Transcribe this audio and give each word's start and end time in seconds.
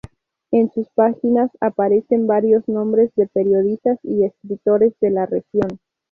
En 0.49 0.71
sus 0.71 0.89
páginas 0.95 1.51
aparecen 1.59 2.25
varios 2.25 2.67
nombres 2.67 3.11
de 3.15 3.27
periodistas 3.27 3.99
y 4.01 4.23
escritores 4.25 4.95
de 4.99 5.11
la 5.11 5.27
región. 5.27 5.79